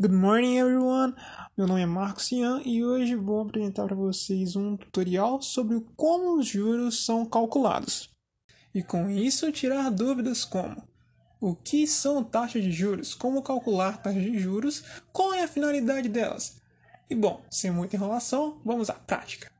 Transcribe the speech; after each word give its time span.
Good 0.00 0.14
morning, 0.14 0.56
everyone. 0.56 1.14
Meu 1.58 1.66
nome 1.66 1.82
é 1.82 1.84
Marcos 1.84 2.24
Cian 2.24 2.62
e 2.64 2.82
hoje 2.82 3.14
vou 3.14 3.42
apresentar 3.42 3.84
para 3.84 3.94
vocês 3.94 4.56
um 4.56 4.74
tutorial 4.74 5.42
sobre 5.42 5.78
como 5.94 6.38
os 6.38 6.46
juros 6.46 7.04
são 7.04 7.26
calculados. 7.26 8.08
E 8.74 8.82
com 8.82 9.10
isso 9.10 9.52
tirar 9.52 9.90
dúvidas 9.90 10.42
como 10.42 10.82
o 11.38 11.54
que 11.54 11.86
são 11.86 12.24
taxas 12.24 12.62
de 12.62 12.72
juros, 12.72 13.14
como 13.14 13.42
calcular 13.42 14.00
taxas 14.00 14.22
de 14.22 14.38
juros, 14.38 14.82
qual 15.12 15.34
é 15.34 15.42
a 15.42 15.48
finalidade 15.48 16.08
delas. 16.08 16.56
E 17.10 17.14
bom, 17.14 17.42
sem 17.50 17.70
muita 17.70 17.96
enrolação, 17.96 18.58
vamos 18.64 18.88
à 18.88 18.94
prática. 18.94 19.52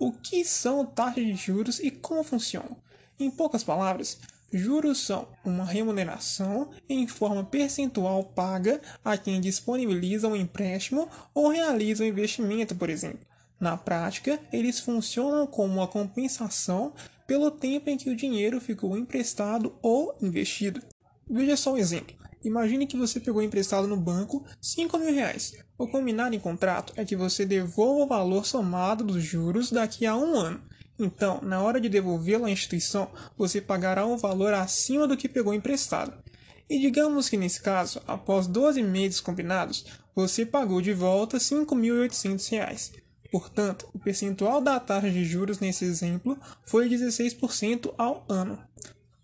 O 0.00 0.10
que 0.10 0.44
são 0.44 0.84
taxas 0.84 1.24
de 1.24 1.36
juros 1.36 1.78
e 1.78 1.92
como 1.92 2.24
funcionam? 2.24 2.76
Em 3.20 3.30
poucas 3.30 3.62
palavras, 3.62 4.18
Juros 4.52 4.98
são 4.98 5.28
uma 5.44 5.64
remuneração 5.64 6.70
em 6.88 7.06
forma 7.06 7.44
percentual 7.44 8.24
paga 8.24 8.80
a 9.04 9.16
quem 9.16 9.40
disponibiliza 9.40 10.26
um 10.26 10.34
empréstimo 10.34 11.08
ou 11.32 11.48
realiza 11.48 12.02
um 12.02 12.06
investimento, 12.06 12.74
por 12.74 12.90
exemplo. 12.90 13.20
Na 13.60 13.76
prática, 13.76 14.40
eles 14.52 14.80
funcionam 14.80 15.46
como 15.46 15.74
uma 15.74 15.86
compensação 15.86 16.92
pelo 17.26 17.50
tempo 17.50 17.90
em 17.90 17.96
que 17.96 18.10
o 18.10 18.16
dinheiro 18.16 18.60
ficou 18.60 18.96
emprestado 18.96 19.76
ou 19.82 20.16
investido. 20.20 20.82
Veja 21.28 21.56
só 21.56 21.74
um 21.74 21.78
exemplo. 21.78 22.16
Imagine 22.42 22.86
que 22.86 22.96
você 22.96 23.20
pegou 23.20 23.42
emprestado 23.42 23.86
no 23.86 23.96
banco 23.96 24.44
5 24.60 24.98
mil 24.98 25.12
reais. 25.12 25.52
O 25.78 25.86
combinado 25.86 26.34
em 26.34 26.40
contrato 26.40 26.92
é 26.96 27.04
que 27.04 27.14
você 27.14 27.44
devolva 27.44 28.04
o 28.04 28.06
valor 28.06 28.46
somado 28.46 29.04
dos 29.04 29.22
juros 29.22 29.70
daqui 29.70 30.06
a 30.06 30.16
um 30.16 30.34
ano. 30.34 30.60
Então, 31.02 31.40
na 31.42 31.62
hora 31.62 31.80
de 31.80 31.88
devolvê-lo 31.88 32.44
à 32.44 32.50
instituição, 32.50 33.10
você 33.36 33.58
pagará 33.58 34.04
um 34.04 34.18
valor 34.18 34.52
acima 34.52 35.08
do 35.08 35.16
que 35.16 35.30
pegou 35.30 35.54
emprestado. 35.54 36.12
E 36.68 36.78
digamos 36.78 37.30
que 37.30 37.38
nesse 37.38 37.62
caso, 37.62 38.02
após 38.06 38.46
12 38.46 38.82
meses 38.82 39.18
combinados, 39.18 39.86
você 40.14 40.44
pagou 40.44 40.82
de 40.82 40.92
volta 40.92 41.38
R$ 41.38 41.42
5.800. 41.42 42.92
Portanto, 43.32 43.88
o 43.94 43.98
percentual 43.98 44.60
da 44.60 44.78
taxa 44.78 45.10
de 45.10 45.24
juros 45.24 45.58
nesse 45.58 45.86
exemplo 45.86 46.38
foi 46.66 46.86
16% 46.86 47.94
ao 47.96 48.26
ano. 48.28 48.58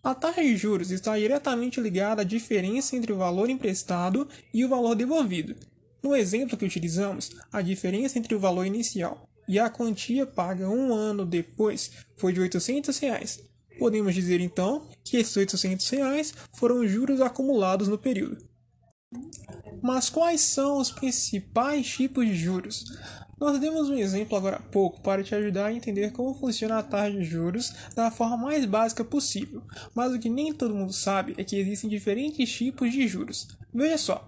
A 0.03 0.15
taxa 0.15 0.41
de 0.41 0.57
juros 0.57 0.91
está 0.91 1.19
diretamente 1.19 1.79
ligada 1.79 2.23
à 2.23 2.25
diferença 2.25 2.97
entre 2.97 3.13
o 3.13 3.19
valor 3.19 3.51
emprestado 3.51 4.27
e 4.55 4.65
o 4.65 4.69
valor 4.69 4.95
devolvido. 4.95 5.55
No 6.03 6.17
exemplo 6.17 6.57
que 6.57 6.65
utilizamos, 6.65 7.33
a 7.53 7.61
diferença 7.61 8.19
entre 8.19 8.35
o 8.35 8.41
valor 8.41 8.65
inicial 8.65 9.29
e 9.49 9.59
a 9.59 9.71
quantia 9.71 10.27
paga 10.27 10.69
um 10.69 10.95
ano 10.95 11.25
depois 11.25 11.91
foi 12.17 12.33
de 12.33 12.41
800 12.41 12.99
reais. 12.99 13.43
Podemos 13.79 14.15
dizer 14.15 14.41
então 14.41 14.89
que 15.05 15.17
esses 15.17 15.37
800 15.37 15.89
reais 15.91 16.35
foram 16.55 16.87
juros 16.87 17.21
acumulados 17.21 17.89
no 17.89 17.99
período. 17.99 18.39
Mas 19.83 20.09
quais 20.09 20.41
são 20.41 20.79
os 20.79 20.91
principais 20.91 21.87
tipos 21.87 22.27
de 22.27 22.35
juros? 22.35 22.85
Nós 23.39 23.61
demos 23.61 23.91
um 23.91 23.99
exemplo 23.99 24.37
agora 24.37 24.57
há 24.57 24.63
pouco 24.63 25.01
para 25.03 25.23
te 25.23 25.35
ajudar 25.35 25.67
a 25.67 25.73
entender 25.73 26.11
como 26.11 26.35
funciona 26.35 26.79
a 26.79 26.83
taxa 26.83 27.13
de 27.13 27.25
juros 27.25 27.73
da 27.95 28.11
forma 28.11 28.39
mais 28.39 28.65
básica 28.65 29.05
possível, 29.05 29.63
mas 29.95 30.13
o 30.13 30.19
que 30.19 30.31
nem 30.31 30.55
todo 30.55 30.75
mundo 30.75 30.93
sabe 30.93 31.35
é 31.37 31.45
que 31.45 31.57
existem 31.57 31.91
diferentes 31.91 32.51
tipos 32.51 32.91
de 32.91 33.07
juros. 33.07 33.49
Veja 33.75 33.99
só, 33.99 34.27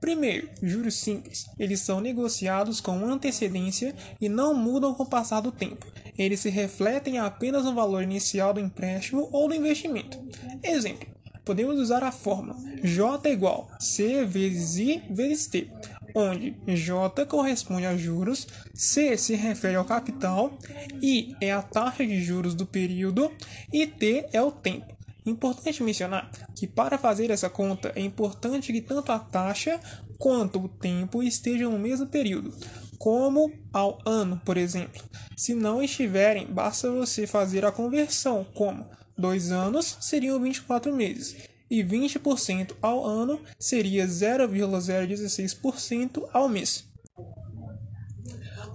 Primeiro, 0.00 0.48
juros 0.62 0.94
simples. 0.94 1.46
Eles 1.58 1.80
são 1.80 2.00
negociados 2.00 2.80
com 2.80 3.04
antecedência 3.04 3.94
e 4.20 4.28
não 4.28 4.54
mudam 4.54 4.94
com 4.94 5.02
o 5.02 5.08
passar 5.08 5.40
do 5.40 5.52
tempo. 5.52 5.86
Eles 6.16 6.40
se 6.40 6.48
refletem 6.48 7.18
apenas 7.18 7.64
no 7.64 7.74
valor 7.74 8.02
inicial 8.02 8.54
do 8.54 8.60
empréstimo 8.60 9.28
ou 9.30 9.48
do 9.48 9.54
investimento. 9.54 10.18
Exemplo: 10.62 11.06
podemos 11.44 11.78
usar 11.78 12.02
a 12.02 12.12
fórmula 12.12 12.56
J 12.82 13.30
igual 13.30 13.68
C 13.78 14.24
vezes 14.24 14.78
I 14.78 15.02
vezes 15.10 15.46
T, 15.46 15.70
onde 16.14 16.56
J 16.66 17.26
corresponde 17.26 17.86
a 17.86 17.96
juros, 17.96 18.46
C 18.74 19.16
se 19.16 19.34
refere 19.34 19.76
ao 19.76 19.84
capital, 19.84 20.58
I 21.02 21.34
é 21.40 21.52
a 21.52 21.60
taxa 21.60 22.06
de 22.06 22.22
juros 22.22 22.54
do 22.54 22.64
período 22.64 23.30
e 23.72 23.86
T 23.86 24.26
é 24.32 24.40
o 24.40 24.50
tempo. 24.50 24.99
Importante 25.30 25.82
mencionar 25.82 26.30
que 26.56 26.66
para 26.66 26.98
fazer 26.98 27.30
essa 27.30 27.48
conta 27.48 27.92
é 27.94 28.00
importante 28.00 28.72
que 28.72 28.80
tanto 28.80 29.12
a 29.12 29.18
taxa 29.18 29.78
quanto 30.18 30.58
o 30.58 30.68
tempo 30.68 31.22
estejam 31.22 31.70
no 31.70 31.78
mesmo 31.78 32.08
período, 32.08 32.52
como 32.98 33.52
ao 33.72 34.00
ano, 34.04 34.42
por 34.44 34.56
exemplo. 34.56 35.00
Se 35.36 35.54
não 35.54 35.80
estiverem, 35.80 36.46
basta 36.46 36.90
você 36.90 37.28
fazer 37.28 37.64
a 37.64 37.70
conversão, 37.70 38.44
como 38.54 38.84
2 39.16 39.52
anos 39.52 39.98
seriam 40.00 40.40
24 40.40 40.92
meses 40.94 41.36
e 41.70 41.84
20% 41.84 42.74
ao 42.82 43.06
ano 43.06 43.40
seria 43.56 44.04
0,016% 44.06 46.28
ao 46.32 46.48
mês. 46.48 46.89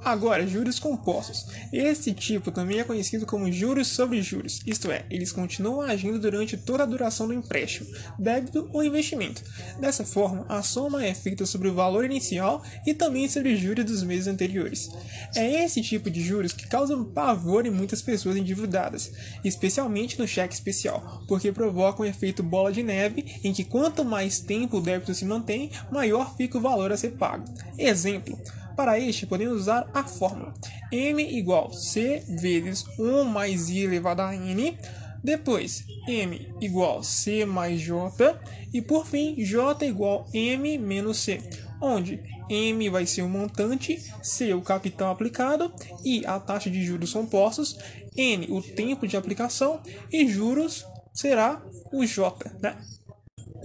Agora, 0.06 0.46
juros 0.46 0.78
compostos. 0.78 1.48
Esse 1.74 2.14
tipo 2.14 2.52
também 2.52 2.80
é 2.80 2.84
conhecido 2.84 3.26
como 3.26 3.52
juros 3.52 3.88
sobre 3.88 4.22
juros, 4.22 4.62
isto 4.64 4.92
é, 4.92 5.04
eles 5.10 5.32
continuam 5.32 5.82
agindo 5.82 6.20
durante 6.20 6.56
toda 6.56 6.84
a 6.84 6.86
duração 6.86 7.28
do 7.28 7.34
empréstimo, 7.34 7.90
débito 8.20 8.70
ou 8.72 8.84
investimento. 8.84 9.42
Dessa 9.80 10.06
forma, 10.06 10.46
a 10.48 10.62
soma 10.62 11.04
é 11.04 11.12
feita 11.16 11.44
sobre 11.48 11.70
o 11.70 11.74
valor 11.74 12.06
inicial 12.06 12.64
e 12.86 12.94
também 12.94 13.28
sobre 13.28 13.54
os 13.54 13.60
juros 13.60 13.84
dos 13.84 14.04
meses 14.04 14.28
anteriores. 14.28 14.92
É 15.36 15.64
esse 15.66 15.82
tipo 15.82 16.12
de 16.12 16.22
juros 16.22 16.54
que 16.54 16.68
causa 16.68 16.96
pavor 17.06 17.66
em 17.66 17.72
muitas 17.72 18.04
pessoas 18.04 18.38
endividadas, 18.38 19.12
especialmente 19.44 20.20
no 20.20 20.28
cheque 20.28 20.54
especial, 20.54 21.24
porque 21.28 21.52
provoca 21.52 22.04
um 22.04 22.06
efeito 22.06 22.44
bola 22.44 22.72
de 22.72 22.84
neve 22.84 23.40
em 23.44 23.52
que 23.52 23.64
quanto 23.64 24.06
mais 24.06 24.40
tempo 24.40 24.78
o 24.78 24.82
débito 24.82 25.16
se 25.16 25.26
mantém, 25.26 25.72
maior 25.92 26.38
fica 26.38 26.60
o 26.60 26.62
valor 26.62 26.92
a 26.92 26.98
ser 26.98 27.14
pago. 27.14 27.44
Exemplo: 27.76 28.38
para 28.76 29.00
este, 29.00 29.26
podemos 29.26 29.62
usar 29.62 29.90
a 29.94 30.04
fórmula 30.04 30.54
m 30.92 31.22
igual 31.38 31.74
c 31.74 32.24
vezes 32.28 32.86
1 32.98 33.24
mais 33.24 33.70
i 33.70 33.80
elevado 33.80 34.22
a 34.22 34.36
n, 34.36 34.78
depois 35.24 35.84
m 36.08 36.54
igual 36.62 37.04
c 37.04 37.46
mais 37.46 37.82
j 37.82 38.38
e 38.74 38.82
por 38.82 39.06
fim 39.06 39.36
j 39.44 39.86
igual 39.86 40.28
m 40.34 40.78
menos 40.78 41.18
c, 41.18 41.42
onde 41.82 42.22
m 42.50 42.90
vai 42.90 43.06
ser 43.06 43.24
o 43.24 43.30
montante, 43.30 44.02
c 44.22 44.54
o 44.54 44.62
capital 44.62 45.12
aplicado 45.12 45.74
e 46.04 46.26
a 46.26 46.40
taxa 46.40 46.70
de 46.70 46.84
juros 46.84 47.10
são 47.10 47.26
postos, 47.26 47.78
n 48.16 48.48
o 48.50 48.62
tempo 48.62 49.08
de 49.08 49.18
aplicação 49.18 49.82
e 50.12 50.28
juros 50.28 50.86
será 51.14 51.62
o 51.92 52.06
j, 52.06 52.36
né? 52.62 52.78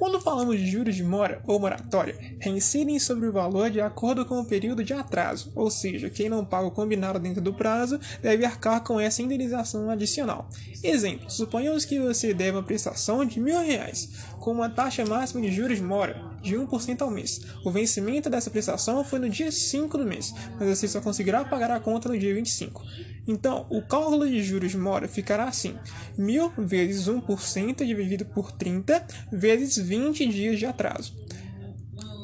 Quando 0.00 0.18
falamos 0.18 0.56
de 0.56 0.66
juros 0.66 0.96
de 0.96 1.04
mora 1.04 1.42
ou 1.46 1.60
moratória, 1.60 2.16
reincidem 2.38 2.98
sobre 2.98 3.26
o 3.26 3.32
valor 3.32 3.68
de 3.68 3.82
acordo 3.82 4.24
com 4.24 4.40
o 4.40 4.44
período 4.46 4.82
de 4.82 4.94
atraso, 4.94 5.52
ou 5.54 5.70
seja, 5.70 6.08
quem 6.08 6.26
não 6.26 6.42
paga 6.42 6.68
o 6.68 6.70
combinado 6.70 7.18
dentro 7.18 7.42
do 7.42 7.52
prazo 7.52 8.00
deve 8.22 8.46
arcar 8.46 8.82
com 8.82 8.98
essa 8.98 9.20
indenização 9.20 9.90
adicional. 9.90 10.48
Exemplo: 10.82 11.30
suponhamos 11.30 11.84
que 11.84 12.00
você 12.00 12.32
deve 12.32 12.52
uma 12.52 12.62
prestação 12.62 13.26
de 13.26 13.38
mil 13.38 13.60
reais, 13.60 14.08
com 14.38 14.52
uma 14.52 14.70
taxa 14.70 15.04
máxima 15.04 15.42
de 15.42 15.52
juros 15.52 15.76
de 15.76 15.84
mora 15.84 16.29
de 16.42 16.56
1% 16.56 17.02
ao 17.02 17.10
mês. 17.10 17.40
O 17.64 17.70
vencimento 17.70 18.30
dessa 18.30 18.50
prestação 18.50 19.04
foi 19.04 19.18
no 19.18 19.28
dia 19.28 19.50
5 19.50 19.98
do 19.98 20.06
mês, 20.06 20.34
mas 20.58 20.78
você 20.78 20.88
só 20.88 21.00
conseguirá 21.00 21.44
pagar 21.44 21.70
a 21.70 21.80
conta 21.80 22.08
no 22.08 22.18
dia 22.18 22.34
25. 22.34 22.82
Então, 23.26 23.66
o 23.70 23.82
cálculo 23.82 24.28
de 24.28 24.42
juros 24.42 24.70
de 24.70 24.78
mora 24.78 25.06
ficará 25.06 25.44
assim: 25.44 25.76
1.000 26.18 26.66
vezes 26.66 27.06
1% 27.06 27.84
dividido 27.84 28.24
por 28.24 28.52
30 28.52 29.06
vezes 29.30 29.76
20 29.76 30.26
dias 30.26 30.58
de 30.58 30.66
atraso. 30.66 31.14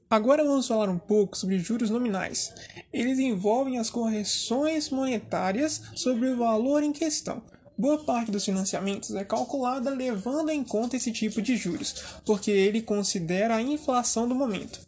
Agora 0.09 0.43
vamos 0.43 0.67
falar 0.67 0.87
um 0.87 0.99
pouco 0.99 1.35
sobre 1.35 1.59
juros 1.59 1.89
nominais. 1.89 2.53
Eles 2.93 3.17
envolvem 3.17 3.79
as 3.79 3.89
correções 3.89 4.89
monetárias 4.89 5.81
sobre 5.95 6.29
o 6.29 6.37
valor 6.37 6.83
em 6.83 6.93
questão. 6.93 7.41
Boa 7.77 8.05
parte 8.05 8.31
dos 8.31 8.45
financiamentos 8.45 9.13
é 9.15 9.25
calculada 9.25 9.89
levando 9.89 10.49
em 10.49 10.63
conta 10.63 10.95
esse 10.95 11.11
tipo 11.11 11.41
de 11.41 11.57
juros, 11.57 12.21
porque 12.25 12.49
ele 12.49 12.81
considera 12.81 13.55
a 13.55 13.61
inflação 13.61 14.29
do 14.29 14.35
momento. 14.35 14.79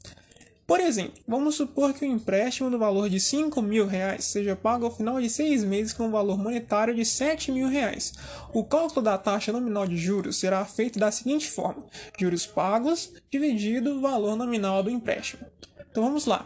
Por 0.68 0.82
exemplo, 0.82 1.24
vamos 1.26 1.56
supor 1.56 1.94
que 1.94 2.04
o 2.04 2.08
empréstimo 2.08 2.70
no 2.70 2.78
valor 2.78 3.10
de 3.10 3.22
5 3.22 3.62
mil 3.62 3.88
reais 3.88 4.26
seja 4.26 4.54
pago 4.54 4.84
ao 4.84 4.94
final 4.94 5.22
de 5.22 5.30
seis 5.30 5.64
meses 5.64 5.94
com 5.94 6.08
um 6.08 6.12
valor 6.12 6.38
monetário 6.38 6.94
de 6.94 7.06
7 7.06 7.54
mil 7.54 7.70
reais. 7.70 8.14
O 8.54 8.66
cálculo 8.66 9.02
da 9.02 9.18
taxa 9.18 9.54
nominal 9.54 9.88
de 9.88 9.96
juros 9.96 10.38
será 10.38 10.66
feito 10.66 11.00
da 11.00 11.10
seguinte 11.10 11.50
forma: 11.50 11.86
juros 12.20 12.46
pagos 12.46 13.14
dividido 13.32 13.96
o 13.96 14.02
valor 14.02 14.36
nominal 14.36 14.84
do 14.84 14.90
empréstimo. 14.90 15.48
Então 15.90 16.04
vamos 16.04 16.26
lá: 16.26 16.46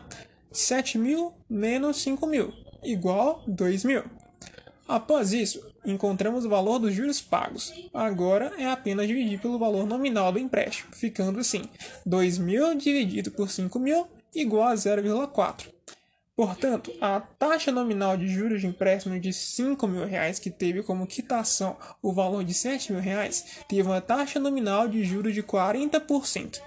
7 0.51 1.00
mil 1.00 1.33
menos 1.50 1.97
5 1.97 2.27
mil 2.27 2.53
igual 2.83 3.44
2 3.47 3.83
mil. 3.85 4.03
Após 4.88 5.31
isso, 5.31 5.62
encontramos 5.86 6.45
o 6.45 6.50
valor 6.50 6.80
dos 6.80 6.94
juros 6.94 7.22
pagos. 7.22 7.74
Agora 7.94 8.54
é 8.57 8.68
apenas 8.68 9.07
dividir 9.07 9.39
pelo 9.39 9.60
valor 9.60 9.86
nominal 9.86 10.31
do 10.31 10.39
empréstimo, 10.39 10.94
ficando 10.94 11.39
assim: 11.39 11.63
2.000 12.07 12.78
dividido 12.78 13.31
por 13.31 13.48
5.000 13.48 14.07
igual 14.36 14.69
a 14.69 14.74
0,4. 14.74 15.68
Portanto, 16.36 16.92
a 17.00 17.19
taxa 17.19 17.72
nominal 17.72 18.18
de 18.18 18.28
juros 18.28 18.62
de 18.62 18.68
empréstimo 18.68 19.19
de 19.19 19.31
5 19.31 19.88
mil 19.88 20.06
reais, 20.06 20.39
que 20.39 20.50
teve 20.50 20.81
como 20.81 21.06
quitação 21.06 21.78
o 22.01 22.12
valor 22.13 22.44
de 22.44 22.54
7 22.54 22.94
mil 22.94 23.01
reais, 23.01 23.60
teve 23.68 23.83
uma 23.83 24.01
taxa 24.01 24.39
nominal 24.39 24.88
de 24.88 25.04
juros 25.04 25.33
de 25.33 25.44
40%. 25.44 26.62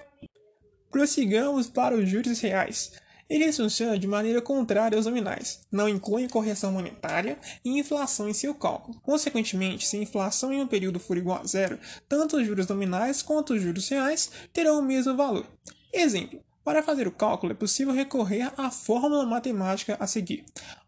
Prossigamos 0.91 1.69
para 1.69 1.97
os 1.97 2.09
juros 2.09 2.39
reais. 2.41 2.93
Eles 3.29 3.56
funcionam 3.56 3.99
de 3.99 4.06
maneira 4.06 4.43
contrária 4.43 4.97
aos 4.97 5.06
nominais, 5.06 5.61
não 5.73 5.88
incluem 5.88 6.29
correção 6.29 6.73
monetária 6.73 7.38
e 7.65 7.79
inflação 7.79 8.29
em 8.29 8.35
seu 8.35 8.55
cálculo. 8.55 9.00
Consequentemente, 9.00 9.87
se 9.87 9.97
a 9.97 10.03
inflação 10.03 10.53
em 10.53 10.61
um 10.61 10.67
período 10.67 11.00
for 11.00 11.17
igual 11.17 11.41
a 11.41 11.47
zero, 11.47 11.79
tanto 12.09 12.37
os 12.37 12.47
juros 12.47 12.67
nominais 12.67 13.23
quanto 13.23 13.55
os 13.55 13.62
juros 13.62 13.88
reais 13.88 14.31
terão 14.53 14.79
o 14.79 14.82
mesmo 14.82 15.17
valor. 15.17 15.47
Exemplo: 15.93 16.41
para 16.65 16.82
fazer 16.82 17.06
o 17.06 17.12
cálculo, 17.12 17.53
é 17.53 17.55
possível 17.55 17.93
recorrer 17.93 18.50
à 18.56 18.71
fórmula 18.71 19.27
matemática 19.27 19.97
a 20.00 20.06
seguir. 20.06 20.44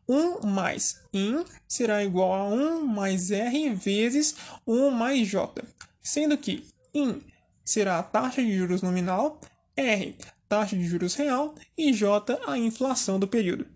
1 0.08 0.46
mais 0.46 1.00
IN 1.12 1.44
será 1.66 2.02
igual 2.04 2.32
a 2.32 2.44
1 2.48 2.86
mais 2.86 3.30
R 3.30 3.74
vezes 3.74 4.36
1 4.66 4.90
mais 4.90 5.26
J, 5.26 5.62
sendo 6.00 6.38
que 6.38 6.64
IN 6.94 7.20
será 7.64 7.98
a 7.98 8.02
taxa 8.02 8.42
de 8.42 8.56
juros 8.56 8.82
nominal, 8.82 9.40
R, 9.76 10.16
taxa 10.48 10.76
de 10.76 10.84
juros 10.84 11.14
real 11.14 11.54
e 11.76 11.93
J, 11.93 12.38
a 12.46 12.56
inflação 12.58 13.19
do 13.19 13.28
período. 13.28 13.66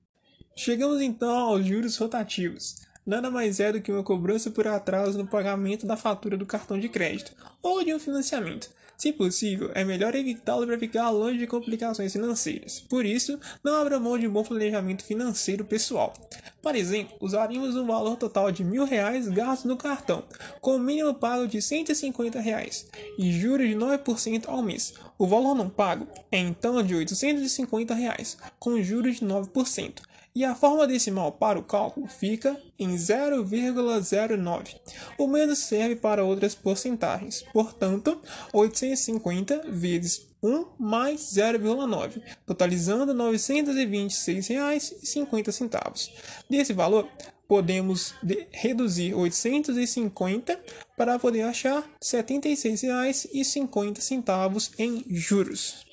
Chegamos 0.56 1.00
então 1.00 1.30
aos 1.30 1.64
juros 1.64 1.96
rotativos. 1.96 2.76
Nada 3.06 3.30
mais 3.30 3.60
é 3.60 3.72
do 3.72 3.80
que 3.80 3.90
uma 3.90 4.02
cobrança 4.02 4.50
por 4.50 4.66
atraso 4.66 5.18
no 5.18 5.26
pagamento 5.26 5.86
da 5.86 5.96
fatura 5.96 6.36
do 6.36 6.46
cartão 6.46 6.78
de 6.78 6.88
crédito 6.88 7.32
ou 7.62 7.82
de 7.82 7.94
um 7.94 7.98
financiamento, 7.98 8.70
se 9.00 9.14
possível, 9.14 9.70
é 9.74 9.82
melhor 9.82 10.14
evitá-lo 10.14 10.66
para 10.66 10.78
ficar 10.78 11.08
longe 11.08 11.38
de 11.38 11.46
complicações 11.46 12.12
financeiras. 12.12 12.80
Por 12.80 13.06
isso, 13.06 13.40
não 13.64 13.80
abra 13.80 13.98
mão 13.98 14.18
de 14.18 14.28
um 14.28 14.30
bom 14.30 14.44
planejamento 14.44 15.02
financeiro 15.02 15.64
pessoal. 15.64 16.12
Por 16.60 16.76
exemplo, 16.76 17.16
usaríamos 17.18 17.76
um 17.76 17.86
valor 17.86 18.16
total 18.16 18.52
de 18.52 18.62
mil 18.62 18.84
reais 18.84 19.26
gastos 19.26 19.64
no 19.64 19.78
cartão, 19.78 20.22
com 20.60 20.76
o 20.76 20.78
mínimo 20.78 21.14
pago 21.14 21.48
de 21.48 21.62
150 21.62 22.38
reais 22.40 22.86
e 23.16 23.32
juros 23.32 23.66
de 23.66 23.74
9% 23.74 24.46
ao 24.46 24.62
mês. 24.62 24.92
O 25.16 25.26
valor 25.26 25.54
não 25.54 25.70
pago 25.70 26.06
é 26.30 26.38
então 26.38 26.82
de 26.82 26.94
850 26.94 27.94
reais, 27.94 28.36
com 28.58 28.82
juros 28.82 29.16
de 29.16 29.24
9% 29.24 30.09
e 30.34 30.44
a 30.44 30.54
forma 30.54 30.86
decimal 30.86 31.32
para 31.32 31.58
o 31.58 31.64
cálculo 31.64 32.06
fica 32.06 32.56
em 32.78 32.94
0,09. 32.94 34.76
O 35.18 35.26
menos 35.26 35.58
serve 35.58 35.96
para 35.96 36.24
outras 36.24 36.54
porcentagens, 36.54 37.42
portanto, 37.52 38.18
850 38.52 39.70
vezes 39.70 40.30
1 40.42 40.66
mais 40.78 41.20
0,9, 41.20 42.22
totalizando 42.46 43.12
R$ 43.12 43.18
926,50. 43.18 46.10
Desse 46.48 46.72
valor, 46.72 47.06
podemos 47.46 48.14
reduzir 48.52 49.12
850 49.14 50.58
para 50.96 51.18
poder 51.18 51.42
achar 51.42 51.82
R$ 51.82 51.88
76,50 52.00 54.70
em 54.78 55.04
juros. 55.08 55.84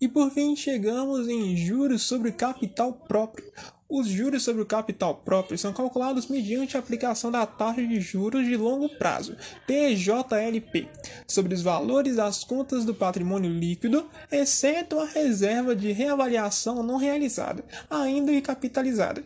E 0.00 0.08
por 0.08 0.30
fim 0.30 0.56
chegamos 0.56 1.28
em 1.28 1.54
juros 1.56 2.02
sobre 2.02 2.32
capital 2.32 2.92
próprio. 2.92 3.52
Os 3.90 4.06
juros 4.06 4.44
sobre 4.44 4.62
o 4.62 4.66
capital 4.66 5.16
próprio 5.16 5.58
são 5.58 5.72
calculados 5.72 6.28
mediante 6.28 6.76
a 6.76 6.80
aplicação 6.80 7.28
da 7.28 7.44
taxa 7.44 7.84
de 7.84 8.00
juros 8.00 8.46
de 8.46 8.56
longo 8.56 8.88
prazo, 8.88 9.36
TJLP, 9.66 10.88
sobre 11.26 11.54
os 11.54 11.60
valores 11.60 12.14
das 12.14 12.44
contas 12.44 12.84
do 12.84 12.94
patrimônio 12.94 13.50
líquido, 13.50 14.08
exceto 14.30 15.00
a 15.00 15.06
reserva 15.06 15.74
de 15.74 15.90
reavaliação 15.90 16.84
não 16.84 16.98
realizada, 16.98 17.64
ainda 17.90 18.30
capitalizada. 18.40 19.24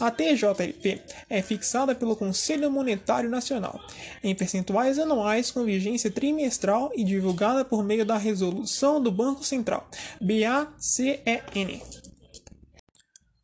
A 0.00 0.10
TJLP 0.10 1.02
é 1.28 1.42
fixada 1.42 1.94
pelo 1.94 2.16
Conselho 2.16 2.70
Monetário 2.70 3.28
Nacional, 3.28 3.78
em 4.24 4.34
percentuais 4.34 4.98
anuais 4.98 5.50
com 5.50 5.64
vigência 5.64 6.10
trimestral 6.10 6.90
e 6.96 7.04
divulgada 7.04 7.62
por 7.62 7.84
meio 7.84 8.06
da 8.06 8.16
Resolução 8.16 9.02
do 9.02 9.12
Banco 9.12 9.44
Central, 9.44 9.86
BACEN. 10.18 11.82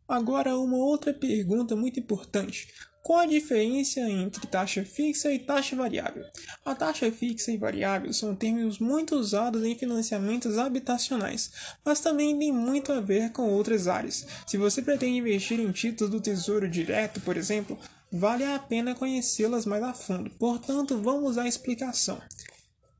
Agora, 0.08 0.56
uma 0.58 0.76
outra 0.76 1.14
pergunta 1.14 1.74
muito 1.74 1.98
importante. 1.98 2.68
Qual 3.04 3.18
a 3.18 3.26
diferença 3.26 4.00
entre 4.00 4.46
taxa 4.46 4.82
fixa 4.82 5.30
e 5.30 5.38
taxa 5.38 5.76
variável? 5.76 6.24
A 6.64 6.74
taxa 6.74 7.12
fixa 7.12 7.52
e 7.52 7.58
variável 7.58 8.12
são 8.14 8.34
termos 8.34 8.78
muito 8.78 9.14
usados 9.14 9.62
em 9.62 9.74
financiamentos 9.74 10.56
habitacionais, 10.56 11.50
mas 11.84 12.00
também 12.00 12.38
têm 12.38 12.50
muito 12.50 12.92
a 12.92 13.02
ver 13.02 13.30
com 13.32 13.50
outras 13.50 13.88
áreas. 13.88 14.26
Se 14.46 14.56
você 14.56 14.80
pretende 14.80 15.18
investir 15.18 15.60
em 15.60 15.70
títulos 15.70 16.10
do 16.10 16.20
Tesouro 16.20 16.66
Direto, 16.66 17.20
por 17.20 17.36
exemplo, 17.36 17.78
vale 18.10 18.44
a 18.44 18.58
pena 18.58 18.94
conhecê-las 18.94 19.66
mais 19.66 19.82
a 19.82 19.92
fundo. 19.92 20.30
Portanto, 20.38 20.98
vamos 21.02 21.36
à 21.36 21.46
explicação. 21.46 22.18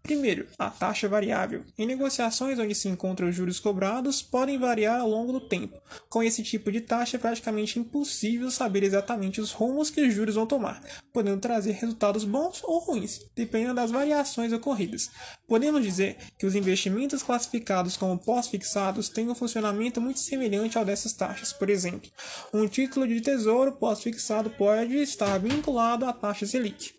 Primeiro, 0.06 0.47
a 0.59 0.69
taxa 0.69 1.09
variável. 1.09 1.65
Em 1.79 1.87
negociações 1.87 2.59
onde 2.59 2.75
se 2.75 2.89
encontram 2.89 3.27
os 3.27 3.35
juros 3.35 3.59
cobrados, 3.59 4.21
podem 4.21 4.59
variar 4.59 5.01
ao 5.01 5.09
longo 5.09 5.33
do 5.33 5.41
tempo. 5.41 5.81
Com 6.11 6.23
esse 6.23 6.43
tipo 6.43 6.71
de 6.71 6.83
taxa, 6.83 7.17
é 7.17 7.19
praticamente 7.19 7.79
impossível 7.79 8.51
saber 8.51 8.83
exatamente 8.83 9.41
os 9.41 9.51
rumos 9.51 9.89
que 9.89 10.06
os 10.06 10.12
juros 10.12 10.35
vão 10.35 10.47
tomar, 10.47 10.83
podendo 11.11 11.41
trazer 11.41 11.73
resultados 11.73 12.23
bons 12.25 12.62
ou 12.65 12.81
ruins, 12.81 13.19
dependendo 13.35 13.77
das 13.77 13.91
variações 13.91 14.53
ocorridas. 14.53 15.09
Podemos 15.49 15.83
dizer 15.83 16.19
que 16.39 16.45
os 16.45 16.55
investimentos 16.55 17.23
classificados 17.23 17.97
como 17.97 18.19
pós-fixados 18.19 19.09
têm 19.09 19.31
um 19.31 19.35
funcionamento 19.35 20.03
muito 20.03 20.21
semelhante 20.21 20.77
ao 20.77 20.85
dessas 20.85 21.15
taxas. 21.15 21.51
Por 21.51 21.71
exemplo, 21.71 22.11
um 22.53 22.69
título 22.69 23.09
de 23.09 23.23
tesouro 23.23 23.73
pós-fixado 23.73 24.51
pode 24.51 24.99
estar 24.99 25.39
vinculado 25.39 26.05
à 26.05 26.12
taxa 26.12 26.45
Selic. 26.45 26.93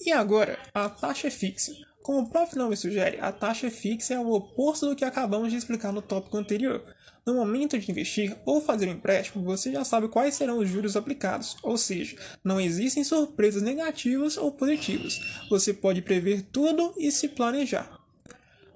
E 0.00 0.10
agora, 0.10 0.58
a 0.72 0.88
taxa 0.88 1.30
fixa. 1.30 1.87
Como 2.08 2.20
o 2.20 2.26
próprio 2.26 2.56
nome 2.62 2.74
sugere, 2.74 3.18
a 3.20 3.30
taxa 3.30 3.70
fixa 3.70 4.14
é 4.14 4.18
o 4.18 4.32
oposto 4.32 4.88
do 4.88 4.96
que 4.96 5.04
acabamos 5.04 5.50
de 5.50 5.58
explicar 5.58 5.92
no 5.92 6.00
tópico 6.00 6.38
anterior. 6.38 6.82
No 7.26 7.34
momento 7.34 7.78
de 7.78 7.90
investir 7.90 8.34
ou 8.46 8.62
fazer 8.62 8.88
um 8.88 8.92
empréstimo, 8.92 9.44
você 9.44 9.70
já 9.70 9.84
sabe 9.84 10.08
quais 10.08 10.34
serão 10.34 10.56
os 10.58 10.70
juros 10.70 10.96
aplicados, 10.96 11.58
ou 11.62 11.76
seja, 11.76 12.16
não 12.42 12.58
existem 12.58 13.04
surpresas 13.04 13.60
negativas 13.60 14.38
ou 14.38 14.50
positivas. 14.50 15.20
Você 15.50 15.74
pode 15.74 16.00
prever 16.00 16.46
tudo 16.50 16.94
e 16.96 17.12
se 17.12 17.28
planejar. 17.28 17.97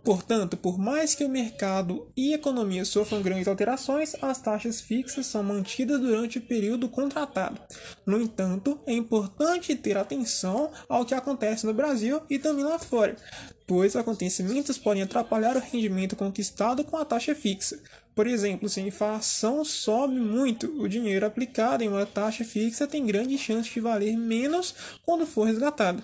Portanto, 0.04 0.56
por 0.56 0.78
mais 0.78 1.14
que 1.14 1.24
o 1.24 1.28
mercado 1.28 2.10
e 2.16 2.34
economia 2.34 2.84
sofram 2.84 3.22
grandes 3.22 3.46
alterações, 3.46 4.16
as 4.20 4.40
taxas 4.40 4.80
fixas 4.80 5.26
são 5.26 5.44
mantidas 5.44 6.00
durante 6.00 6.38
o 6.38 6.42
período 6.42 6.88
contratado. 6.88 7.60
No 8.04 8.20
entanto, 8.20 8.80
é 8.84 8.92
importante 8.92 9.76
ter 9.76 9.96
atenção 9.96 10.72
ao 10.88 11.04
que 11.04 11.14
acontece 11.14 11.64
no 11.66 11.72
Brasil 11.72 12.20
e 12.28 12.36
também 12.36 12.64
lá 12.64 12.80
fora, 12.80 13.16
pois 13.64 13.94
acontecimentos 13.94 14.76
podem 14.76 15.04
atrapalhar 15.04 15.56
o 15.56 15.60
rendimento 15.60 16.16
conquistado 16.16 16.82
com 16.82 16.96
a 16.96 17.04
taxa 17.04 17.32
fixa. 17.32 17.80
Por 18.12 18.26
exemplo, 18.26 18.68
se 18.68 18.80
a 18.80 18.82
inflação 18.82 19.64
sobe 19.64 20.16
muito, 20.16 20.66
o 20.82 20.88
dinheiro 20.88 21.24
aplicado 21.24 21.84
em 21.84 21.88
uma 21.88 22.04
taxa 22.04 22.44
fixa 22.44 22.88
tem 22.88 23.06
grande 23.06 23.38
chance 23.38 23.70
de 23.70 23.80
valer 23.80 24.16
menos 24.16 24.74
quando 25.04 25.26
for 25.26 25.44
resgatado. 25.44 26.02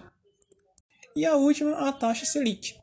E 1.17 1.27
a 1.27 1.35
última, 1.35 1.89
a 1.89 1.93
taxa 1.93 2.25
Selic. 2.25 2.78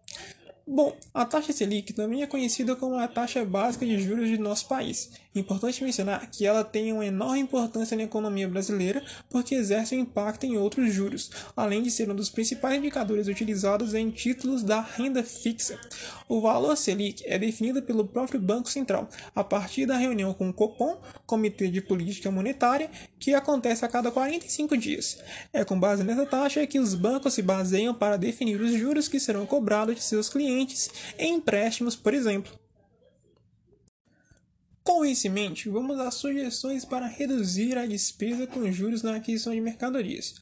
Bom, 0.68 0.98
a 1.14 1.24
taxa 1.24 1.54
Selic 1.54 1.94
também 1.94 2.24
é 2.24 2.28
conhecida 2.28 2.76
como 2.76 2.98
a 2.98 3.08
taxa 3.08 3.46
básica 3.46 3.86
de 3.86 4.00
juros 4.00 4.28
de 4.28 4.40
nosso 4.40 4.68
país. 4.68 5.12
Importante 5.36 5.84
mencionar 5.84 6.28
que 6.32 6.44
ela 6.44 6.64
tem 6.64 6.92
uma 6.92 7.06
enorme 7.06 7.40
importância 7.40 7.96
na 7.96 8.02
economia 8.02 8.48
brasileira 8.48 9.04
porque 9.30 9.54
exerce 9.54 9.96
um 9.96 10.00
impacto 10.00 10.46
em 10.46 10.58
outros 10.58 10.92
juros, 10.92 11.30
além 11.56 11.84
de 11.84 11.92
ser 11.92 12.10
um 12.10 12.16
dos 12.16 12.32
principais 12.32 12.80
indicadores 12.80 13.28
utilizados 13.28 13.94
em 13.94 14.10
títulos 14.10 14.64
da 14.64 14.82
renda 14.82 15.22
fixa. 15.22 15.80
O 16.28 16.42
valor 16.42 16.76
Selic 16.76 17.22
é 17.28 17.38
definido 17.38 17.84
pelo 17.84 18.08
próprio 18.08 18.40
Banco 18.40 18.68
Central, 18.68 19.08
a 19.36 19.44
partir 19.44 19.86
da 19.86 19.98
reunião 19.98 20.34
com 20.34 20.50
o 20.50 20.54
Copom, 20.54 21.00
Comitê 21.28 21.68
de 21.68 21.82
Política 21.82 22.32
Monetária, 22.32 22.90
que 23.20 23.36
acontece 23.36 23.86
a 23.86 23.88
cada 23.88 24.10
45 24.10 24.76
dias. 24.76 25.20
É 25.54 25.64
com 25.64 25.80
base 25.80 26.04
nessa 26.04 26.26
taxa 26.26 26.66
que 26.66 26.80
os 26.80 26.96
bancos 26.96 27.36
se 27.36 27.44
baseiam 27.44 27.94
para 27.94 28.18
definir 28.18 28.60
os 28.60 28.72
juros 28.72 29.08
que 29.08 29.20
serão 29.20 29.46
cobrados 29.46 29.96
de 29.96 30.02
seus 30.02 30.28
clientes 30.28 30.55
em 30.56 31.36
empréstimos, 31.36 31.96
por 31.96 32.14
exemplo. 32.14 32.58
Com 34.84 35.04
isso 35.04 35.26
em 35.26 35.32
mente, 35.32 35.68
vamos 35.68 36.00
às 36.00 36.14
sugestões 36.14 36.86
para 36.86 37.08
reduzir 37.08 37.78
a 37.78 37.88
despesa 37.88 38.46
com 38.46 38.72
juros 38.72 39.02
na 39.02 39.16
aquisição 39.16 39.54
de 39.54 39.60
mercadorias. 39.60 40.36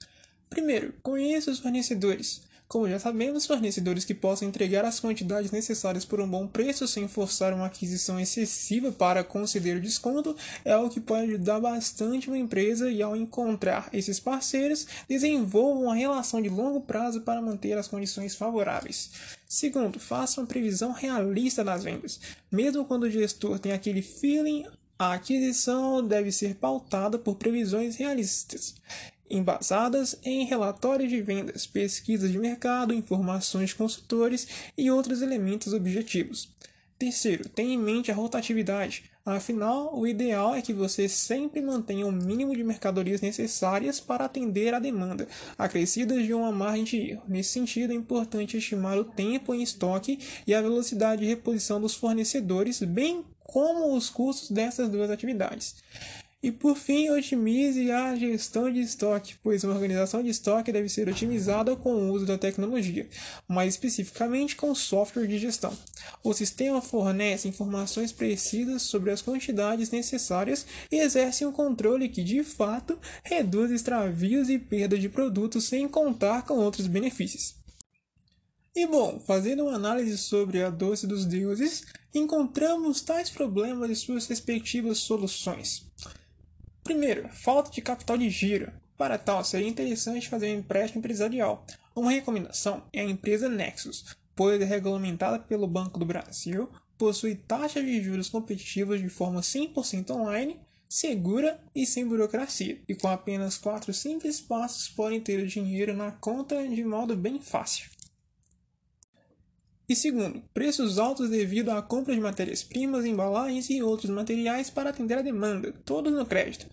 Primeiro, 0.49 0.93
conheça 1.01 1.49
os 1.49 1.59
fornecedores. 1.59 2.41
Como 2.73 2.89
já 2.89 2.97
sabemos, 2.97 3.45
fornecedores 3.45 4.03
que 4.03 4.15
possam 4.15 4.47
entregar 4.47 4.83
as 4.83 4.99
quantidades 4.99 5.51
necessárias 5.51 6.05
por 6.05 6.19
um 6.19 6.27
bom 6.27 6.47
preço 6.47 6.87
sem 6.87 7.07
forçar 7.07 7.53
uma 7.53 7.67
aquisição 7.67 8.19
excessiva 8.19 8.91
para 8.91 9.23
conceder 9.23 9.79
desconto 9.79 10.35
é 10.65 10.71
algo 10.71 10.89
que 10.89 10.99
pode 10.99 11.25
ajudar 11.25 11.59
bastante 11.59 12.29
uma 12.29 12.37
empresa 12.39 12.89
e 12.89 12.99
ao 12.99 13.15
encontrar 13.15 13.89
esses 13.93 14.19
parceiros, 14.19 14.87
desenvolvam 15.07 15.83
uma 15.83 15.93
relação 15.93 16.41
de 16.41 16.49
longo 16.49 16.81
prazo 16.81 17.21
para 17.21 17.43
manter 17.43 17.77
as 17.77 17.87
condições 17.87 18.33
favoráveis. 18.33 19.11
Segundo, 19.47 19.99
faça 19.99 20.41
uma 20.41 20.47
previsão 20.47 20.93
realista 20.93 21.63
das 21.63 21.83
vendas. 21.83 22.19
Mesmo 22.51 22.85
quando 22.85 23.03
o 23.03 23.11
gestor 23.11 23.59
tem 23.59 23.71
aquele 23.71 24.01
feeling 24.01 24.65
a 24.97 25.13
aquisição 25.13 26.05
deve 26.05 26.31
ser 26.31 26.55
pautada 26.55 27.17
por 27.17 27.35
previsões 27.35 27.97
realistas, 27.97 28.75
embasadas 29.29 30.17
em 30.23 30.45
relatórios 30.45 31.09
de 31.09 31.21
vendas, 31.21 31.65
pesquisas 31.65 32.31
de 32.31 32.37
mercado, 32.37 32.93
informações 32.93 33.69
de 33.69 33.75
consultores 33.75 34.47
e 34.77 34.91
outros 34.91 35.21
elementos 35.21 35.73
objetivos. 35.73 36.49
Terceiro, 36.97 37.49
tenha 37.49 37.73
em 37.73 37.77
mente 37.77 38.11
a 38.11 38.15
rotatividade. 38.15 39.11
Afinal, 39.25 39.97
o 39.97 40.05
ideal 40.05 40.53
é 40.53 40.61
que 40.61 40.73
você 40.73 41.07
sempre 41.07 41.61
mantenha 41.61 42.05
o 42.05 42.11
mínimo 42.11 42.55
de 42.55 42.63
mercadorias 42.63 43.21
necessárias 43.21 43.99
para 43.99 44.25
atender 44.25 44.73
a 44.73 44.79
demanda, 44.79 45.27
acrescidas 45.57 46.25
de 46.25 46.33
uma 46.33 46.51
margem 46.51 46.83
de 46.83 47.11
erro. 47.11 47.23
Nesse 47.27 47.51
sentido, 47.51 47.93
é 47.93 47.95
importante 47.95 48.57
estimar 48.57 48.97
o 48.97 49.05
tempo 49.05 49.53
em 49.53 49.63
estoque 49.63 50.19
e 50.45 50.53
a 50.53 50.61
velocidade 50.61 51.21
de 51.21 51.27
reposição 51.27 51.79
dos 51.79 51.95
fornecedores, 51.95 52.81
bem 52.81 53.23
como 53.43 53.95
os 53.95 54.09
custos 54.09 54.51
dessas 54.51 54.89
duas 54.89 55.09
atividades. 55.09 55.75
E 56.43 56.51
por 56.51 56.75
fim, 56.75 57.09
otimize 57.09 57.89
a 57.89 58.13
gestão 58.17 58.69
de 58.69 58.81
estoque, 58.81 59.35
pois 59.41 59.63
uma 59.63 59.73
organização 59.73 60.21
de 60.21 60.27
estoque 60.27 60.73
deve 60.73 60.89
ser 60.89 61.07
otimizada 61.07 61.73
com 61.73 61.93
o 61.93 62.11
uso 62.11 62.25
da 62.25 62.37
tecnologia, 62.37 63.07
mais 63.47 63.75
especificamente 63.75 64.57
com 64.57 64.75
software 64.75 65.25
de 65.25 65.39
gestão. 65.39 65.73
O 66.21 66.33
sistema 66.33 66.81
fornece 66.81 67.47
informações 67.47 68.11
precisas 68.11 68.81
sobre 68.81 69.11
as 69.11 69.21
quantidades 69.21 69.89
necessárias 69.89 70.65
e 70.91 70.97
exerce 70.97 71.45
um 71.45 71.51
controle 71.53 72.09
que, 72.09 72.21
de 72.21 72.43
fato, 72.43 72.99
reduz 73.23 73.71
extravios 73.71 74.49
e 74.49 74.59
perda 74.59 74.99
de 74.99 75.07
produtos 75.07 75.63
sem 75.63 75.87
contar 75.87 76.41
com 76.41 76.55
outros 76.55 76.87
benefícios. 76.87 77.55
E 78.75 78.85
bom, 78.85 79.17
fazendo 79.25 79.63
uma 79.63 79.75
análise 79.75 80.17
sobre 80.17 80.61
a 80.61 80.69
doce 80.69 81.07
dos 81.07 81.25
deuses, 81.25 81.85
encontramos 82.13 82.99
tais 82.99 83.29
problemas 83.29 83.89
e 83.89 83.95
suas 83.95 84.27
respectivas 84.27 84.97
soluções. 84.97 85.85
Primeiro, 86.83 87.29
falta 87.29 87.71
de 87.71 87.81
capital 87.81 88.17
de 88.17 88.29
giro. 88.29 88.71
Para 88.97 89.17
tal, 89.17 89.43
seria 89.43 89.67
interessante 89.67 90.29
fazer 90.29 90.53
um 90.53 90.59
empréstimo 90.59 90.99
empresarial. 90.99 91.65
Uma 91.95 92.11
recomendação 92.11 92.83
é 92.91 93.01
a 93.01 93.09
empresa 93.09 93.47
Nexus, 93.47 94.15
pois 94.35 94.61
é 94.61 94.65
regulamentada 94.65 95.39
pelo 95.39 95.67
Banco 95.67 95.97
do 95.97 96.05
Brasil, 96.05 96.69
possui 96.97 97.35
taxas 97.35 97.85
de 97.85 98.01
juros 98.01 98.29
competitivas 98.29 98.99
de 98.99 99.09
forma 99.09 99.41
100% 99.41 100.11
online, 100.11 100.59
segura 100.89 101.59
e 101.73 101.85
sem 101.85 102.05
burocracia, 102.05 102.81
e 102.87 102.95
com 102.95 103.07
apenas 103.07 103.57
quatro 103.57 103.93
simples 103.93 104.41
passos 104.41 104.89
podem 104.89 105.21
ter 105.21 105.41
o 105.41 105.47
dinheiro 105.47 105.93
na 105.95 106.11
conta 106.11 106.67
de 106.67 106.83
modo 106.83 107.15
bem 107.15 107.39
fácil. 107.39 107.89
E 109.93 109.95
segundo, 109.95 110.41
preços 110.55 110.97
altos 110.97 111.29
devido 111.29 111.69
à 111.69 111.79
compra 111.79 112.15
de 112.15 112.19
matérias-primas, 112.19 113.05
embalagens 113.05 113.69
e 113.69 113.83
outros 113.83 114.09
materiais 114.09 114.67
para 114.67 114.89
atender 114.89 115.19
a 115.19 115.21
demanda, 115.21 115.71
todos 115.85 116.11
no 116.11 116.25
crédito. 116.25 116.65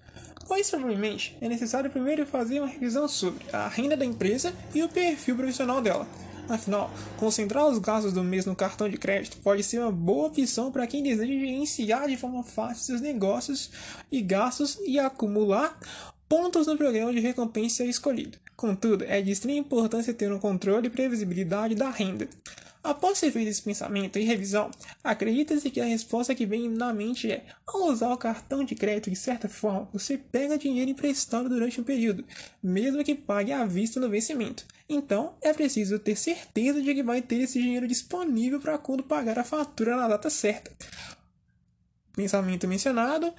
Pois 0.48 0.70
provavelmente 0.70 1.36
é 1.38 1.46
necessário 1.46 1.90
primeiro 1.90 2.24
fazer 2.24 2.60
uma 2.60 2.66
revisão 2.66 3.06
sobre 3.06 3.44
a 3.52 3.68
renda 3.68 3.94
da 3.94 4.06
empresa 4.06 4.54
e 4.74 4.82
o 4.82 4.88
perfil 4.88 5.36
profissional 5.36 5.82
dela. 5.82 6.08
Afinal, 6.48 6.90
concentrar 7.18 7.68
os 7.68 7.78
gastos 7.78 8.14
do 8.14 8.24
mês 8.24 8.46
no 8.46 8.56
cartão 8.56 8.88
de 8.88 8.96
crédito 8.96 9.36
pode 9.42 9.62
ser 9.64 9.80
uma 9.80 9.92
boa 9.92 10.28
opção 10.28 10.72
para 10.72 10.86
quem 10.86 11.02
deseja 11.02 11.30
gerenciar 11.30 12.08
de 12.08 12.16
forma 12.16 12.42
fácil 12.42 12.84
seus 12.84 13.02
negócios 13.02 13.70
e 14.10 14.22
gastos 14.22 14.78
e 14.86 14.98
acumular 14.98 15.78
pontos 16.26 16.66
no 16.66 16.78
programa 16.78 17.12
de 17.12 17.20
recompensa 17.20 17.84
escolhido. 17.84 18.38
Contudo, 18.56 19.04
é 19.04 19.20
de 19.20 19.30
extrema 19.30 19.58
importância 19.58 20.14
ter 20.14 20.32
um 20.32 20.38
controle 20.38 20.86
e 20.86 20.90
previsibilidade 20.90 21.74
da 21.74 21.90
renda. 21.90 22.26
Após 22.82 23.18
ser 23.18 23.30
feito 23.30 23.48
esse 23.48 23.60
pensamento 23.60 24.18
e 24.18 24.24
revisão, 24.24 24.70
acredita-se 25.04 25.70
que 25.70 25.80
a 25.80 25.84
resposta 25.84 26.34
que 26.34 26.46
vem 26.46 26.68
na 26.68 26.94
mente 26.94 27.30
é: 27.30 27.44
ao 27.66 27.88
usar 27.88 28.10
o 28.10 28.16
cartão 28.16 28.64
de 28.64 28.74
crédito 28.74 29.10
de 29.10 29.16
certa 29.16 29.48
forma, 29.48 29.88
você 29.92 30.16
pega 30.16 30.56
dinheiro 30.56 30.90
emprestado 30.90 31.48
durante 31.48 31.78
um 31.80 31.84
período, 31.84 32.24
mesmo 32.62 33.04
que 33.04 33.14
pague 33.14 33.52
à 33.52 33.66
vista 33.66 34.00
no 34.00 34.08
vencimento. 34.08 34.64
Então, 34.88 35.34
é 35.42 35.52
preciso 35.52 35.98
ter 35.98 36.16
certeza 36.16 36.80
de 36.80 36.94
que 36.94 37.02
vai 37.02 37.20
ter 37.20 37.42
esse 37.42 37.60
dinheiro 37.60 37.86
disponível 37.86 38.58
para 38.58 38.78
quando 38.78 39.02
pagar 39.02 39.38
a 39.38 39.44
fatura 39.44 39.94
na 39.94 40.08
data 40.08 40.30
certa. 40.30 40.72
Pensamento 42.14 42.66
mencionado 42.66 43.32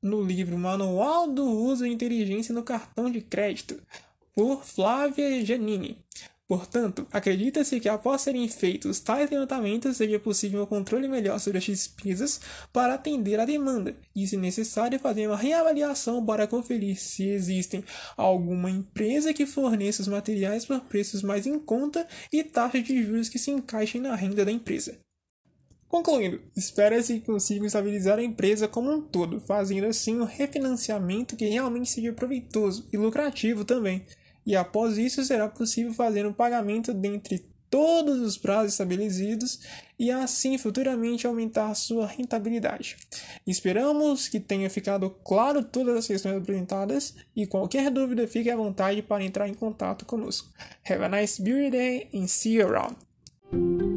no 0.00 0.22
livro 0.22 0.56
Manual 0.56 1.28
do 1.28 1.44
Uso 1.44 1.84
de 1.84 1.90
Inteligência 1.90 2.54
no 2.54 2.62
Cartão 2.62 3.10
de 3.10 3.20
Crédito, 3.20 3.82
por 4.34 4.64
Flávia 4.64 5.44
Giannini. 5.44 5.98
Portanto, 6.46 7.06
acredita-se 7.10 7.80
que 7.80 7.88
após 7.88 8.20
serem 8.20 8.46
feitos 8.48 9.00
tais 9.00 9.30
levantamentos 9.30 9.96
seja 9.96 10.18
possível 10.18 10.62
um 10.62 10.66
controle 10.66 11.08
melhor 11.08 11.40
sobre 11.40 11.56
as 11.56 11.64
despesas 11.64 12.38
para 12.70 12.94
atender 12.94 13.40
à 13.40 13.46
demanda 13.46 13.96
e, 14.14 14.26
se 14.26 14.36
necessário, 14.36 14.98
fazer 14.98 15.26
uma 15.26 15.38
reavaliação 15.38 16.24
para 16.24 16.46
conferir 16.46 17.00
se 17.00 17.26
existem 17.26 17.82
alguma 18.14 18.70
empresa 18.70 19.32
que 19.32 19.46
forneça 19.46 20.02
os 20.02 20.08
materiais 20.08 20.66
por 20.66 20.80
preços 20.80 21.22
mais 21.22 21.46
em 21.46 21.58
conta 21.58 22.06
e 22.30 22.44
taxas 22.44 22.84
de 22.84 23.02
juros 23.02 23.30
que 23.30 23.38
se 23.38 23.50
encaixem 23.50 24.02
na 24.02 24.14
renda 24.14 24.44
da 24.44 24.52
empresa. 24.52 24.98
Concluindo, 25.88 26.42
espera-se 26.54 27.20
que 27.20 27.26
consiga 27.26 27.64
estabilizar 27.64 28.18
a 28.18 28.22
empresa 28.22 28.68
como 28.68 28.90
um 28.90 29.00
todo, 29.00 29.40
fazendo 29.40 29.86
assim 29.86 30.20
um 30.20 30.24
refinanciamento 30.24 31.36
que 31.36 31.46
realmente 31.46 31.88
seja 31.88 32.12
proveitoso 32.12 32.86
e 32.92 32.98
lucrativo 32.98 33.64
também 33.64 34.04
e 34.46 34.56
após 34.56 34.98
isso 34.98 35.24
será 35.24 35.48
possível 35.48 35.92
fazer 35.92 36.26
um 36.26 36.32
pagamento 36.32 36.92
dentre 36.92 37.46
todos 37.74 38.20
os 38.20 38.38
prazos 38.38 38.72
estabelecidos 38.72 39.58
e 39.98 40.08
assim 40.08 40.56
futuramente 40.56 41.26
aumentar 41.26 41.74
sua 41.74 42.06
rentabilidade. 42.06 42.96
Esperamos 43.44 44.28
que 44.28 44.38
tenha 44.38 44.70
ficado 44.70 45.10
claro 45.10 45.64
todas 45.64 45.96
as 45.96 46.06
questões 46.06 46.36
apresentadas 46.36 47.16
e 47.34 47.48
qualquer 47.48 47.90
dúvida 47.90 48.28
fique 48.28 48.48
à 48.48 48.56
vontade 48.56 49.02
para 49.02 49.24
entrar 49.24 49.48
em 49.48 49.54
contato 49.54 50.04
conosco. 50.04 50.48
Have 50.88 51.02
a 51.02 51.08
nice 51.08 51.42
beauty 51.42 51.70
day 51.70 52.08
and 52.14 52.28
see 52.28 52.58
you 52.58 52.68
around. 52.68 53.93